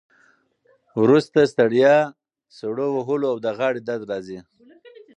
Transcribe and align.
وروسته 1.03 1.39
ستړیا، 1.53 1.95
سړو 2.57 2.87
وهلو 2.95 3.27
او 3.31 3.37
د 3.45 3.47
غاړې 3.57 3.81
درد 3.89 4.03
راځي. 4.11 4.39